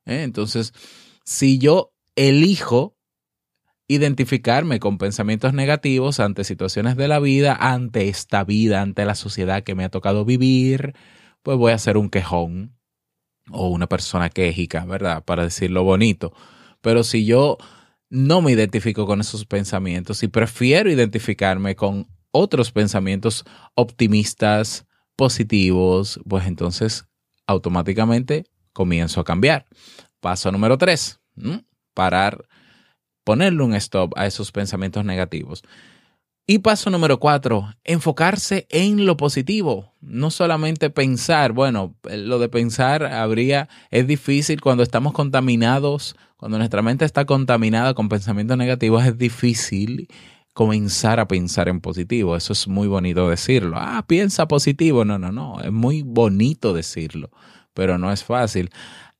¿eh? 0.05 0.23
Entonces, 0.23 0.73
si 1.23 1.57
yo 1.57 1.93
elijo 2.15 2.97
identificarme 3.87 4.79
con 4.79 4.97
pensamientos 4.97 5.53
negativos 5.53 6.19
ante 6.19 6.43
situaciones 6.43 6.95
de 6.95 7.07
la 7.07 7.19
vida, 7.19 7.57
ante 7.59 8.07
esta 8.07 8.43
vida, 8.43 8.81
ante 8.81 9.05
la 9.05 9.15
sociedad 9.15 9.63
que 9.63 9.75
me 9.75 9.83
ha 9.83 9.89
tocado 9.89 10.23
vivir, 10.23 10.93
pues 11.43 11.57
voy 11.57 11.73
a 11.73 11.77
ser 11.77 11.97
un 11.97 12.09
quejón 12.09 12.77
o 13.51 13.67
una 13.67 13.87
persona 13.87 14.29
quejica, 14.29 14.85
¿verdad? 14.85 15.25
Para 15.25 15.43
decirlo 15.43 15.83
bonito. 15.83 16.33
Pero 16.79 17.03
si 17.03 17.25
yo 17.25 17.57
no 18.09 18.41
me 18.41 18.51
identifico 18.51 19.05
con 19.05 19.19
esos 19.19 19.45
pensamientos 19.45 20.23
y 20.23 20.27
prefiero 20.27 20.89
identificarme 20.89 21.75
con 21.75 22.07
otros 22.31 22.71
pensamientos 22.71 23.43
optimistas, 23.75 24.85
positivos, 25.15 26.19
pues 26.27 26.45
entonces 26.47 27.05
automáticamente 27.45 28.45
comienzo 28.73 29.21
a 29.21 29.23
cambiar. 29.23 29.67
Paso 30.21 30.51
número 30.51 30.77
tres, 30.77 31.19
parar, 31.93 32.45
ponerle 33.23 33.63
un 33.63 33.73
stop 33.75 34.13
a 34.15 34.25
esos 34.27 34.51
pensamientos 34.51 35.03
negativos. 35.03 35.63
Y 36.47 36.59
paso 36.59 36.89
número 36.89 37.19
cuatro, 37.19 37.73
enfocarse 37.83 38.67
en 38.69 39.05
lo 39.05 39.17
positivo. 39.17 39.93
No 39.99 40.31
solamente 40.31 40.89
pensar, 40.89 41.53
bueno, 41.53 41.95
lo 42.03 42.39
de 42.39 42.49
pensar 42.49 43.03
habría, 43.03 43.67
es 43.89 44.07
difícil 44.07 44.61
cuando 44.61 44.83
estamos 44.83 45.13
contaminados, 45.13 46.15
cuando 46.37 46.57
nuestra 46.57 46.81
mente 46.81 47.05
está 47.05 47.25
contaminada 47.25 47.93
con 47.93 48.09
pensamientos 48.09 48.57
negativos, 48.57 49.05
es 49.05 49.17
difícil 49.17 50.07
comenzar 50.53 51.19
a 51.19 51.27
pensar 51.27 51.69
en 51.69 51.79
positivo. 51.79 52.35
Eso 52.35 52.53
es 52.53 52.67
muy 52.67 52.87
bonito 52.87 53.29
decirlo. 53.29 53.77
Ah, 53.79 54.03
piensa 54.07 54.47
positivo. 54.47 55.05
No, 55.05 55.17
no, 55.17 55.31
no. 55.31 55.61
Es 55.61 55.71
muy 55.71 56.03
bonito 56.03 56.73
decirlo, 56.73 57.29
pero 57.73 57.97
no 57.97 58.11
es 58.11 58.23
fácil. 58.23 58.69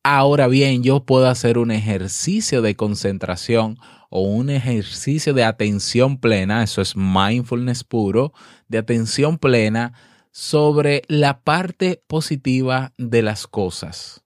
Ahora 0.04 0.48
bien, 0.48 0.82
yo 0.82 1.06
puedo 1.06 1.28
hacer 1.28 1.60
un 1.60 1.70
ejercicio 1.70 2.64
de 2.64 2.76
concentración 2.76 3.78
o 4.10 4.22
un 4.22 4.50
ejercicio 4.50 5.34
de 5.36 5.44
atención 5.44 6.18
plena, 6.18 6.64
eso 6.64 6.82
es 6.82 6.96
mindfulness 6.96 7.84
puro, 7.84 8.34
de 8.68 8.80
atención 8.80 9.38
plena 9.38 9.94
sobre 10.32 11.04
la 11.08 11.44
parte 11.44 12.04
positiva 12.08 12.94
de 12.98 13.22
las 13.22 13.46
cosas. 13.46 14.24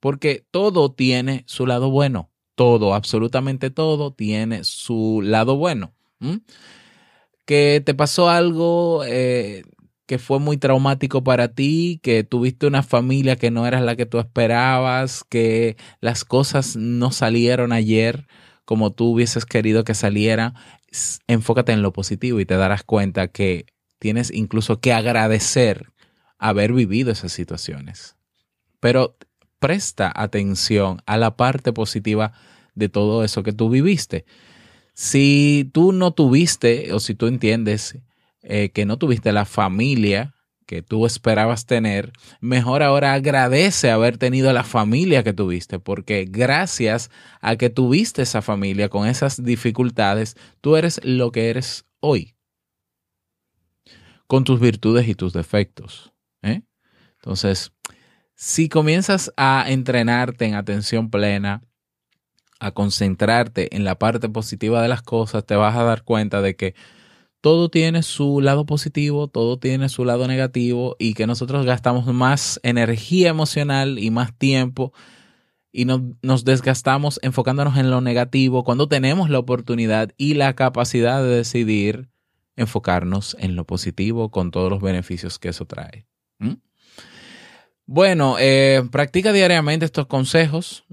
Porque 0.00 0.44
todo 0.50 0.92
tiene 0.92 1.44
su 1.46 1.66
lado 1.66 1.90
bueno, 1.90 2.30
todo, 2.56 2.92
absolutamente 2.92 3.70
todo 3.70 4.12
tiene 4.12 4.64
su 4.64 5.20
lado 5.22 5.56
bueno. 5.56 5.94
Que 7.44 7.80
te 7.84 7.94
pasó 7.94 8.28
algo, 8.28 9.04
eh, 9.06 9.62
que 10.06 10.18
fue 10.18 10.38
muy 10.38 10.56
traumático 10.56 11.22
para 11.24 11.48
ti, 11.48 12.00
que 12.02 12.24
tuviste 12.24 12.66
una 12.66 12.82
familia 12.82 13.36
que 13.36 13.50
no 13.50 13.66
era 13.66 13.80
la 13.80 13.96
que 13.96 14.06
tú 14.06 14.18
esperabas, 14.18 15.24
que 15.28 15.76
las 16.00 16.24
cosas 16.24 16.76
no 16.76 17.10
salieron 17.10 17.72
ayer 17.72 18.26
como 18.64 18.92
tú 18.92 19.12
hubieses 19.12 19.46
querido 19.46 19.84
que 19.84 19.94
saliera, 19.94 20.54
enfócate 21.28 21.72
en 21.72 21.82
lo 21.82 21.92
positivo 21.92 22.40
y 22.40 22.46
te 22.46 22.56
darás 22.56 22.82
cuenta 22.82 23.28
que 23.28 23.66
tienes 23.98 24.30
incluso 24.30 24.80
que 24.80 24.92
agradecer 24.92 25.92
haber 26.38 26.72
vivido 26.72 27.12
esas 27.12 27.32
situaciones. 27.32 28.16
Pero 28.80 29.16
presta 29.58 30.12
atención 30.14 31.00
a 31.06 31.16
la 31.16 31.36
parte 31.36 31.72
positiva 31.72 32.32
de 32.74 32.88
todo 32.88 33.24
eso 33.24 33.42
que 33.42 33.52
tú 33.52 33.70
viviste. 33.70 34.26
Si 34.94 35.70
tú 35.72 35.92
no 35.92 36.12
tuviste 36.12 36.92
o 36.92 37.00
si 37.00 37.14
tú 37.14 37.26
entiendes 37.26 37.98
eh, 38.48 38.70
que 38.70 38.86
no 38.86 38.96
tuviste 38.96 39.32
la 39.32 39.44
familia 39.44 40.32
que 40.66 40.82
tú 40.82 41.06
esperabas 41.06 41.66
tener, 41.66 42.12
mejor 42.40 42.82
ahora 42.82 43.14
agradece 43.14 43.90
haber 43.90 44.18
tenido 44.18 44.52
la 44.52 44.64
familia 44.64 45.22
que 45.22 45.32
tuviste, 45.32 45.78
porque 45.78 46.26
gracias 46.28 47.10
a 47.40 47.56
que 47.56 47.70
tuviste 47.70 48.22
esa 48.22 48.42
familia 48.42 48.88
con 48.88 49.06
esas 49.06 49.42
dificultades, 49.42 50.36
tú 50.60 50.76
eres 50.76 51.00
lo 51.04 51.30
que 51.30 51.50
eres 51.50 51.86
hoy, 52.00 52.34
con 54.26 54.44
tus 54.44 54.60
virtudes 54.60 55.08
y 55.08 55.14
tus 55.14 55.32
defectos. 55.32 56.12
¿eh? 56.42 56.62
Entonces, 57.16 57.72
si 58.34 58.68
comienzas 58.68 59.32
a 59.36 59.64
entrenarte 59.68 60.46
en 60.46 60.54
atención 60.54 61.10
plena, 61.10 61.62
a 62.58 62.72
concentrarte 62.72 63.74
en 63.76 63.84
la 63.84 63.98
parte 63.98 64.28
positiva 64.28 64.82
de 64.82 64.88
las 64.88 65.02
cosas, 65.02 65.44
te 65.44 65.56
vas 65.56 65.76
a 65.76 65.84
dar 65.84 66.02
cuenta 66.02 66.40
de 66.42 66.56
que 66.56 66.74
todo 67.46 67.68
tiene 67.68 68.02
su 68.02 68.40
lado 68.40 68.66
positivo, 68.66 69.28
todo 69.28 69.56
tiene 69.56 69.88
su 69.88 70.04
lado 70.04 70.26
negativo 70.26 70.96
y 70.98 71.14
que 71.14 71.28
nosotros 71.28 71.64
gastamos 71.64 72.04
más 72.08 72.58
energía 72.64 73.28
emocional 73.28 74.00
y 74.00 74.10
más 74.10 74.36
tiempo 74.36 74.92
y 75.70 75.84
nos 75.84 76.44
desgastamos 76.44 77.20
enfocándonos 77.22 77.76
en 77.76 77.88
lo 77.88 78.00
negativo 78.00 78.64
cuando 78.64 78.88
tenemos 78.88 79.30
la 79.30 79.38
oportunidad 79.38 80.10
y 80.16 80.34
la 80.34 80.56
capacidad 80.56 81.22
de 81.22 81.36
decidir 81.36 82.08
enfocarnos 82.56 83.36
en 83.38 83.54
lo 83.54 83.64
positivo 83.64 84.32
con 84.32 84.50
todos 84.50 84.68
los 84.68 84.82
beneficios 84.82 85.38
que 85.38 85.50
eso 85.50 85.66
trae. 85.66 86.04
Bueno, 87.84 88.38
eh, 88.40 88.82
practica 88.90 89.32
diariamente 89.32 89.84
estos 89.84 90.08
consejos 90.08 90.84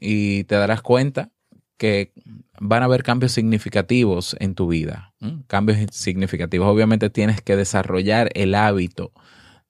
y 0.00 0.44
te 0.44 0.54
darás 0.54 0.80
cuenta 0.80 1.32
que 1.76 2.14
van 2.64 2.82
a 2.82 2.84
haber 2.84 3.02
cambios 3.02 3.32
significativos 3.32 4.36
en 4.38 4.54
tu 4.54 4.68
vida. 4.68 5.12
Cambios 5.48 5.78
significativos. 5.90 6.68
Obviamente 6.68 7.10
tienes 7.10 7.42
que 7.42 7.56
desarrollar 7.56 8.30
el 8.34 8.54
hábito 8.54 9.12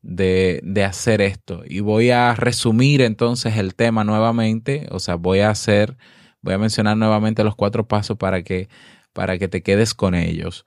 de, 0.03 0.61
de, 0.63 0.85
hacer 0.85 1.23
esto. 1.23 1.63
Y 1.67 1.81
voy 1.81 2.11
a 2.11 2.35
resumir 2.35 3.01
entonces 3.01 3.57
el 3.57 3.75
tema 3.75 4.05
nuevamente. 4.05 4.89
O 4.91 4.99
sea, 4.99 5.15
voy 5.15 5.41
a 5.41 5.49
hacer, 5.49 5.97
voy 6.43 6.53
a 6.53 6.59
mencionar 6.59 6.99
nuevamente 6.99 7.45
los 7.45 7.57
cuatro 7.57 7.89
pasos 7.89 8.19
para 8.19 8.43
que, 8.43 8.69
para 9.15 9.39
que 9.39 9.49
te 9.49 9.63
quedes 9.63 9.95
con 9.95 10.15
ellos. 10.15 10.67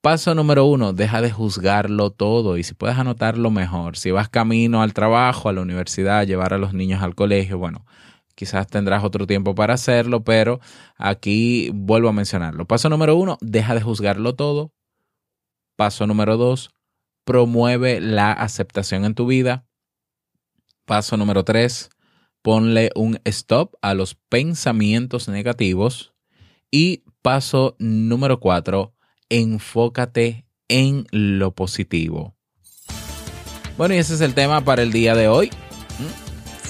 Paso 0.00 0.34
número 0.34 0.64
uno, 0.64 0.94
deja 0.94 1.20
de 1.20 1.30
juzgarlo 1.30 2.08
todo 2.08 2.56
y 2.56 2.62
si 2.62 2.72
puedes 2.72 2.96
anotarlo 2.96 3.50
mejor. 3.50 3.98
Si 3.98 4.10
vas 4.10 4.30
camino 4.30 4.80
al 4.80 4.94
trabajo, 4.94 5.50
a 5.50 5.52
la 5.52 5.60
universidad, 5.60 6.26
llevar 6.26 6.54
a 6.54 6.58
los 6.58 6.72
niños 6.72 7.02
al 7.02 7.14
colegio, 7.14 7.58
bueno, 7.58 7.84
quizás 8.40 8.66
tendrás 8.68 9.04
otro 9.04 9.26
tiempo 9.26 9.54
para 9.54 9.74
hacerlo, 9.74 10.24
pero 10.24 10.60
aquí 10.96 11.70
vuelvo 11.74 12.08
a 12.08 12.14
mencionarlo. 12.14 12.66
Paso 12.66 12.88
número 12.88 13.14
uno, 13.14 13.36
deja 13.42 13.74
de 13.74 13.82
juzgarlo 13.82 14.34
todo. 14.34 14.72
Paso 15.76 16.06
número 16.06 16.38
dos, 16.38 16.70
promueve 17.24 18.00
la 18.00 18.32
aceptación 18.32 19.04
en 19.04 19.14
tu 19.14 19.26
vida. 19.26 19.66
Paso 20.86 21.18
número 21.18 21.44
tres, 21.44 21.90
ponle 22.40 22.90
un 22.94 23.20
stop 23.26 23.74
a 23.82 23.92
los 23.92 24.14
pensamientos 24.14 25.28
negativos. 25.28 26.14
Y 26.70 27.04
paso 27.20 27.76
número 27.78 28.40
cuatro, 28.40 28.94
enfócate 29.28 30.46
en 30.68 31.04
lo 31.10 31.54
positivo. 31.54 32.34
Bueno, 33.76 33.94
y 33.94 33.98
ese 33.98 34.14
es 34.14 34.22
el 34.22 34.32
tema 34.32 34.62
para 34.62 34.80
el 34.80 34.92
día 34.92 35.14
de 35.14 35.28
hoy. 35.28 35.50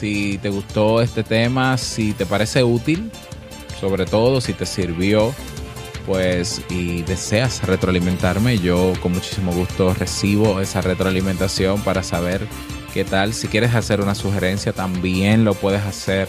Si 0.00 0.38
te 0.38 0.48
gustó 0.48 1.02
este 1.02 1.22
tema, 1.22 1.76
si 1.76 2.14
te 2.14 2.24
parece 2.24 2.64
útil, 2.64 3.10
sobre 3.78 4.06
todo 4.06 4.40
si 4.40 4.54
te 4.54 4.64
sirvió, 4.64 5.34
pues 6.06 6.62
y 6.70 7.02
deseas 7.02 7.62
retroalimentarme, 7.66 8.58
yo 8.58 8.94
con 9.02 9.12
muchísimo 9.12 9.52
gusto 9.52 9.92
recibo 9.92 10.58
esa 10.62 10.80
retroalimentación 10.80 11.82
para 11.82 12.02
saber 12.02 12.46
qué 12.94 13.04
tal. 13.04 13.34
Si 13.34 13.48
quieres 13.48 13.74
hacer 13.74 14.00
una 14.00 14.14
sugerencia, 14.14 14.72
también 14.72 15.44
lo 15.44 15.52
puedes 15.52 15.82
hacer. 15.82 16.28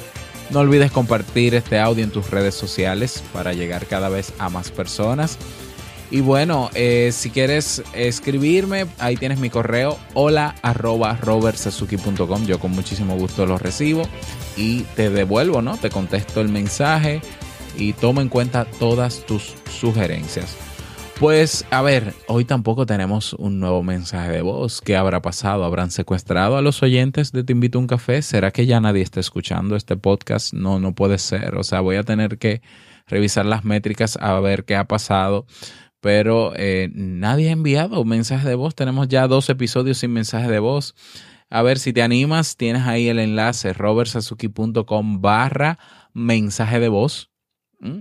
No 0.49 0.59
olvides 0.59 0.91
compartir 0.91 1.55
este 1.55 1.79
audio 1.79 2.03
en 2.03 2.11
tus 2.11 2.29
redes 2.29 2.55
sociales 2.55 3.23
para 3.31 3.53
llegar 3.53 3.85
cada 3.85 4.09
vez 4.09 4.33
a 4.37 4.49
más 4.49 4.69
personas. 4.69 5.37
Y 6.11 6.19
bueno, 6.19 6.69
eh, 6.73 7.11
si 7.13 7.29
quieres 7.29 7.81
escribirme, 7.93 8.85
ahí 8.99 9.15
tienes 9.15 9.39
mi 9.39 9.49
correo, 9.49 9.97
hola 10.13 10.55
arroba 10.61 11.15
robertsazuki.com. 11.15 12.45
Yo 12.45 12.59
con 12.59 12.71
muchísimo 12.71 13.15
gusto 13.15 13.45
lo 13.45 13.57
recibo 13.57 14.03
y 14.57 14.81
te 14.97 15.09
devuelvo, 15.09 15.61
¿no? 15.61 15.77
Te 15.77 15.89
contesto 15.89 16.41
el 16.41 16.49
mensaje 16.49 17.21
y 17.77 17.93
tomo 17.93 18.19
en 18.19 18.27
cuenta 18.27 18.65
todas 18.65 19.25
tus 19.25 19.55
sugerencias. 19.79 20.57
Pues 21.17 21.65
a 21.71 21.81
ver, 21.81 22.13
hoy 22.27 22.43
tampoco 22.43 22.85
tenemos 22.85 23.31
un 23.33 23.61
nuevo 23.61 23.81
mensaje 23.81 24.31
de 24.31 24.41
voz. 24.41 24.81
¿Qué 24.81 24.97
habrá 24.97 25.21
pasado? 25.21 25.63
¿Habrán 25.63 25.91
secuestrado 25.91 26.57
a 26.57 26.61
los 26.61 26.83
oyentes 26.83 27.31
de 27.31 27.45
Te 27.45 27.53
invito 27.53 27.77
a 27.77 27.81
un 27.81 27.87
café? 27.87 28.21
¿Será 28.21 28.51
que 28.51 28.65
ya 28.65 28.81
nadie 28.81 29.01
está 29.01 29.21
escuchando 29.21 29.77
este 29.77 29.95
podcast? 29.95 30.53
No, 30.53 30.77
no 30.77 30.93
puede 30.93 31.19
ser. 31.19 31.55
O 31.55 31.63
sea, 31.63 31.79
voy 31.79 31.95
a 31.95 32.03
tener 32.03 32.37
que 32.37 32.61
revisar 33.07 33.45
las 33.45 33.63
métricas 33.63 34.17
a 34.19 34.37
ver 34.41 34.65
qué 34.65 34.75
ha 34.75 34.85
pasado 34.85 35.45
pero 36.01 36.53
eh, 36.55 36.89
nadie 36.93 37.49
ha 37.49 37.53
enviado 37.53 38.03
mensaje 38.03 38.49
de 38.49 38.55
voz. 38.55 38.75
Tenemos 38.75 39.07
ya 39.07 39.27
dos 39.27 39.49
episodios 39.49 39.99
sin 39.99 40.11
mensaje 40.11 40.49
de 40.49 40.59
voz. 40.59 40.95
A 41.49 41.61
ver 41.61 41.79
si 41.79 41.93
te 41.93 42.01
animas, 42.01 42.57
tienes 42.57 42.83
ahí 42.83 43.07
el 43.07 43.19
enlace 43.19 43.73
robertsazuki.com 43.73 45.21
barra 45.21 45.77
mensaje 46.13 46.79
de 46.79 46.89
voz 46.89 47.29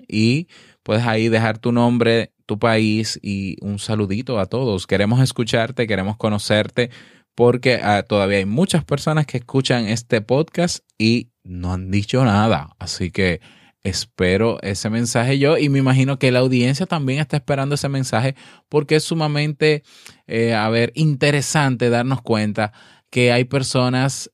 y 0.09 0.49
puedes 0.83 1.07
ahí 1.07 1.29
dejar 1.29 1.59
tu 1.59 1.73
nombre, 1.73 2.33
tu 2.47 2.59
país 2.59 3.19
y 3.23 3.57
un 3.61 3.79
saludito 3.79 4.39
a 4.39 4.47
todos. 4.47 4.87
Queremos 4.87 5.21
escucharte, 5.21 5.87
queremos 5.87 6.17
conocerte 6.17 6.91
porque 7.35 7.81
ah, 7.83 8.03
todavía 8.03 8.39
hay 8.39 8.45
muchas 8.45 8.85
personas 8.85 9.27
que 9.27 9.39
escuchan 9.39 9.87
este 9.87 10.21
podcast 10.21 10.85
y 10.99 11.31
no 11.43 11.73
han 11.73 11.91
dicho 11.91 12.25
nada. 12.25 12.77
Así 12.79 13.11
que 13.11 13.41
espero 13.83 14.59
ese 14.63 14.91
mensaje 14.91 15.39
yo 15.39 15.57
y 15.57 15.69
me 15.69 15.79
imagino 15.79 16.19
que 16.19 16.31
la 16.31 16.41
audiencia 16.41 16.87
también 16.87 17.19
está 17.19 17.37
esperando 17.37 17.75
ese 17.75 17.89
mensaje 17.89 18.35
porque 18.69 18.97
es 18.97 19.05
sumamente, 19.05 19.83
eh, 20.27 20.55
a 20.55 20.69
ver, 20.69 20.93
interesante 20.95 21.91
darnos 21.91 22.23
cuenta 22.23 22.73
que 23.11 23.33
hay 23.33 23.45
personas, 23.45 24.31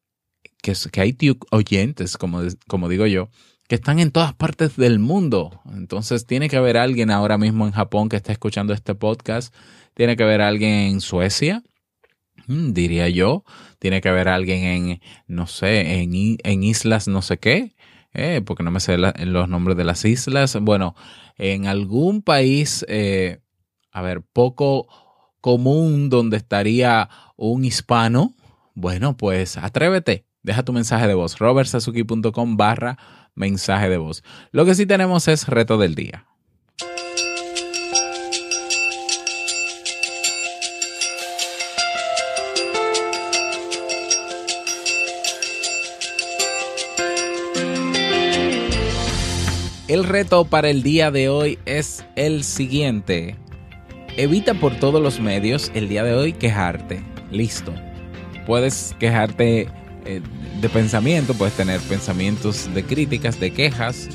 que, 0.62 1.00
hay 1.00 1.16
oyentes, 1.50 2.16
como, 2.16 2.40
como 2.66 2.88
digo 2.88 3.06
yo, 3.06 3.30
que 3.68 3.76
están 3.76 3.98
en 3.98 4.10
todas 4.10 4.34
partes 4.34 4.76
del 4.76 4.98
mundo. 4.98 5.60
Entonces 5.72 6.26
tiene 6.26 6.48
que 6.48 6.56
haber 6.56 6.76
alguien 6.76 7.10
ahora 7.10 7.38
mismo 7.38 7.66
en 7.66 7.72
Japón 7.72 8.08
que 8.08 8.16
está 8.16 8.32
escuchando 8.32 8.72
este 8.72 8.94
podcast, 8.94 9.54
tiene 9.94 10.16
que 10.16 10.24
haber 10.24 10.40
alguien 10.40 10.72
en 10.72 11.00
Suecia, 11.00 11.62
mm, 12.46 12.72
diría 12.72 13.08
yo, 13.08 13.44
tiene 13.78 14.00
que 14.00 14.08
haber 14.08 14.28
alguien 14.28 14.64
en, 14.64 15.00
no 15.26 15.46
sé, 15.46 16.00
en, 16.00 16.36
en 16.42 16.62
islas 16.62 17.08
no 17.08 17.22
sé 17.22 17.38
qué, 17.38 17.75
eh, 18.16 18.40
porque 18.40 18.62
no 18.62 18.70
me 18.70 18.80
sé 18.80 18.96
los 18.96 19.48
nombres 19.48 19.76
de 19.76 19.84
las 19.84 20.04
islas. 20.04 20.56
Bueno, 20.60 20.96
en 21.36 21.66
algún 21.66 22.22
país, 22.22 22.84
eh, 22.88 23.40
a 23.92 24.00
ver, 24.00 24.22
poco 24.22 24.88
común 25.42 26.08
donde 26.08 26.38
estaría 26.38 27.10
un 27.36 27.64
hispano, 27.64 28.34
bueno, 28.74 29.16
pues 29.16 29.58
atrévete, 29.58 30.26
deja 30.42 30.64
tu 30.64 30.72
mensaje 30.72 31.06
de 31.06 31.14
voz, 31.14 31.38
robertsazuki.com 31.38 32.56
barra 32.56 32.98
mensaje 33.34 33.90
de 33.90 33.98
voz. 33.98 34.24
Lo 34.50 34.64
que 34.64 34.74
sí 34.74 34.86
tenemos 34.86 35.28
es 35.28 35.46
reto 35.46 35.76
del 35.76 35.94
día. 35.94 36.26
El 49.96 50.04
reto 50.04 50.44
para 50.44 50.68
el 50.68 50.82
día 50.82 51.10
de 51.10 51.30
hoy 51.30 51.58
es 51.64 52.04
el 52.16 52.44
siguiente. 52.44 53.34
Evita 54.18 54.52
por 54.52 54.74
todos 54.74 55.00
los 55.00 55.20
medios 55.20 55.72
el 55.74 55.88
día 55.88 56.04
de 56.04 56.12
hoy 56.12 56.34
quejarte. 56.34 57.02
Listo. 57.30 57.72
Puedes 58.46 58.94
quejarte 58.98 59.70
eh, 60.04 60.20
de 60.60 60.68
pensamiento, 60.68 61.32
puedes 61.32 61.54
tener 61.54 61.80
pensamientos 61.80 62.68
de 62.74 62.84
críticas, 62.84 63.40
de 63.40 63.52
quejas. 63.52 64.10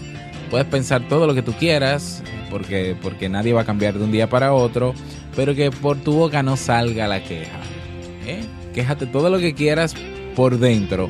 Puedes 0.52 0.68
pensar 0.68 1.08
todo 1.08 1.26
lo 1.26 1.34
que 1.34 1.42
tú 1.42 1.54
quieras, 1.54 2.22
porque, 2.52 2.96
porque 3.02 3.28
nadie 3.28 3.54
va 3.54 3.62
a 3.62 3.66
cambiar 3.66 3.98
de 3.98 4.04
un 4.04 4.12
día 4.12 4.30
para 4.30 4.54
otro, 4.54 4.94
pero 5.36 5.56
que 5.56 5.72
por 5.72 5.98
tu 5.98 6.14
boca 6.14 6.44
no 6.44 6.58
salga 6.58 7.08
la 7.08 7.24
queja. 7.24 7.60
¿eh? 8.28 8.42
Quéjate 8.76 9.08
todo 9.08 9.32
lo 9.32 9.40
que 9.40 9.56
quieras 9.56 9.96
por 10.36 10.60
dentro, 10.60 11.10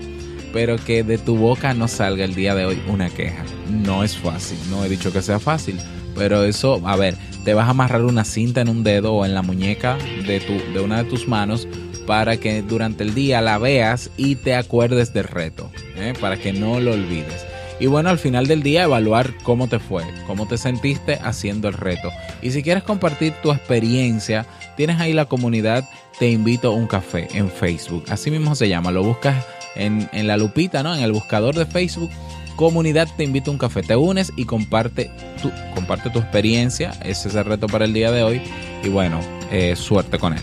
pero 0.54 0.78
que 0.78 1.04
de 1.04 1.18
tu 1.18 1.38
boca 1.38 1.74
no 1.74 1.88
salga 1.88 2.26
el 2.26 2.36
día 2.36 2.56
de 2.56 2.66
hoy 2.66 2.82
una 2.88 3.10
queja. 3.10 3.44
No 3.70 4.04
es 4.04 4.18
fácil, 4.18 4.58
no 4.70 4.84
he 4.84 4.90
dicho 4.90 5.12
que 5.12 5.22
sea 5.22 5.40
fácil, 5.40 5.78
pero 6.16 6.44
eso, 6.44 6.82
a 6.86 6.96
ver, 6.96 7.16
te 7.44 7.54
vas 7.54 7.68
a 7.68 7.72
amarrar 7.72 8.04
una 8.04 8.26
cinta 8.26 8.62
en 8.62 8.70
un 8.70 8.84
dedo 8.84 9.14
o 9.14 9.26
en 9.26 9.34
la 9.34 9.42
muñeca 9.42 9.98
de, 10.28 10.40
tu, 10.40 10.54
de 10.74 10.80
una 10.80 11.04
de 11.04 11.10
tus 11.10 11.28
manos 11.28 11.68
para 12.06 12.38
que 12.38 12.62
durante 12.62 13.04
el 13.04 13.14
día 13.14 13.42
la 13.42 13.58
veas 13.58 14.12
y 14.18 14.36
te 14.36 14.56
acuerdes 14.56 15.14
del 15.14 15.24
reto, 15.26 15.72
¿eh? 15.96 16.14
para 16.20 16.38
que 16.38 16.54
no 16.54 16.80
lo 16.80 16.94
olvides. 16.94 17.46
Y 17.80 17.88
bueno, 17.88 18.10
al 18.10 18.20
final 18.20 18.46
del 18.46 18.62
día 18.62 18.84
evaluar 18.84 19.34
cómo 19.42 19.68
te 19.68 19.80
fue, 19.80 20.04
cómo 20.28 20.48
te 20.48 20.58
sentiste 20.58 21.18
haciendo 21.24 21.68
el 21.68 21.74
reto. 21.74 22.12
Y 22.42 22.52
si 22.52 22.62
quieres 22.62 22.84
compartir 22.84 23.34
tu 23.42 23.52
experiencia, 23.52 24.46
tienes 24.78 25.00
ahí 25.00 25.14
la 25.14 25.26
comunidad 25.26 25.90
Te 26.20 26.30
invito 26.30 26.68
a 26.68 26.76
un 26.76 26.86
café 26.86 27.28
en 27.34 27.50
Facebook. 27.50 28.06
Así 28.10 28.30
mismo 28.30 28.54
se 28.54 28.70
llama, 28.70 28.92
lo 28.92 29.02
buscas 29.02 29.44
en, 29.76 30.10
la 30.28 30.38
lupita, 30.38 30.84
¿no? 30.84 30.96
En 30.96 31.04
el 31.04 31.12
buscador 31.12 31.56
de 31.56 31.66
Facebook. 31.66 32.10
Comunidad 32.56 33.08
te 33.18 33.24
invito 33.24 33.50
a 33.50 33.54
un 33.54 33.58
café, 33.58 33.82
te 33.82 33.96
unes 33.96 34.32
y 34.36 34.46
comparte 34.46 35.10
tu, 35.42 35.52
comparte 35.74 36.10
tu 36.10 36.20
experiencia. 36.20 36.92
Ese 37.04 37.30
es 37.30 37.36
el 37.36 37.46
reto 37.46 37.68
para 37.68 37.86
el 37.86 37.94
día 37.94 38.12
de 38.12 38.24
hoy. 38.24 38.42
Y 38.84 38.90
bueno, 38.90 39.20
eh, 39.52 39.76
suerte 39.76 40.20
con 40.20 40.34
él. 40.34 40.42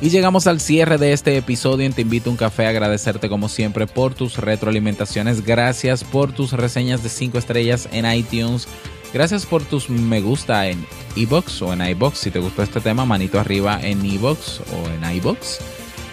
Y 0.00 0.10
llegamos 0.10 0.46
al 0.46 0.60
cierre 0.60 0.96
de 0.96 1.12
este 1.12 1.36
episodio 1.36 1.84
en 1.84 1.92
Te 1.92 2.02
invito 2.02 2.30
a 2.30 2.32
un 2.32 2.36
café 2.36 2.66
a 2.66 2.68
agradecerte 2.68 3.28
como 3.28 3.48
siempre 3.48 3.88
por 3.88 4.14
tus 4.14 4.36
retroalimentaciones. 4.36 5.44
Gracias 5.44 6.04
por 6.04 6.30
tus 6.30 6.52
reseñas 6.52 7.02
de 7.02 7.08
5 7.08 7.36
estrellas 7.36 7.88
en 7.90 8.06
iTunes. 8.10 8.68
Gracias 9.12 9.46
por 9.46 9.64
tus 9.64 9.88
me 9.88 10.20
gusta 10.20 10.68
en 10.68 10.84
iBox 11.16 11.62
o 11.62 11.72
en 11.72 11.80
iBox. 11.82 12.18
Si 12.18 12.30
te 12.30 12.38
gustó 12.38 12.62
este 12.62 12.80
tema, 12.80 13.04
manito 13.04 13.40
arriba 13.40 13.80
en 13.82 14.04
iBox 14.04 14.60
o 14.60 14.88
en 14.88 15.16
iBox. 15.16 15.60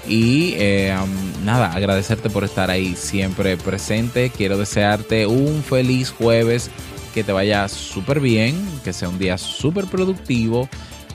Y 0.08 0.54
eh, 0.58 0.96
um, 1.02 1.46
nada, 1.46 1.74
agradecerte 1.74 2.30
por 2.30 2.44
estar 2.44 2.70
ahí 2.70 2.96
siempre 2.96 3.58
presente. 3.58 4.30
Quiero 4.30 4.58
desearte 4.58 5.28
un 5.28 5.64
feliz 5.64 6.12
jueves, 6.12 6.70
que 7.14 7.24
te 7.24 7.32
vaya 7.32 7.68
súper 7.68 8.20
bien, 8.20 8.56
que 8.84 8.94
sea 8.94 9.10
un 9.10 9.20
día 9.20 9.38
súper 9.38 9.86
productivo. 9.86 10.70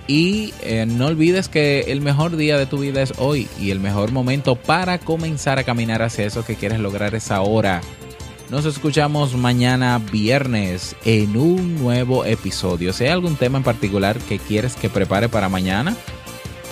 Y 0.07 0.53
eh, 0.63 0.87
no 0.87 1.07
olvides 1.07 1.49
que 1.49 1.83
el 1.89 2.01
mejor 2.01 2.37
día 2.37 2.59
de 2.59 2.67
tu 2.67 2.79
vida 2.79 3.01
es 3.01 3.13
hoy 3.19 3.49
y 3.61 3.71
el 3.71 3.79
mejor 3.79 4.11
momento 4.11 4.57
para 4.57 4.99
comenzar 4.99 5.61
a 5.61 5.65
caminar 5.65 6.03
hacia 6.03 6.27
eso 6.27 6.45
que 6.45 6.57
quieres 6.57 6.81
lograr 6.81 7.15
es 7.15 7.31
ahora. 7.31 7.81
Nos 8.51 8.65
escuchamos 8.67 9.37
mañana 9.37 9.99
viernes 9.99 10.97
en 11.05 11.37
un 11.37 11.77
nuevo 11.77 12.25
episodio. 12.25 12.93
Si 12.93 13.05
hay 13.05 13.11
algún 13.11 13.37
tema 13.37 13.59
en 13.59 13.65
particular 13.65 14.19
que 14.19 14.41
quieres 14.41 14.75
que 14.75 14.91
prepare 14.91 15.29
para 15.29 15.49
mañana, 15.49 15.97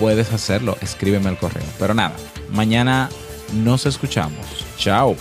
puedes 0.00 0.32
hacerlo. 0.32 0.76
Escríbeme 0.80 1.28
al 1.28 1.38
correo. 1.38 1.62
Pero 1.78 1.94
nada, 1.94 2.16
mañana 2.50 3.08
nos 3.54 3.86
escuchamos. 3.86 4.44
Chao. 4.76 5.14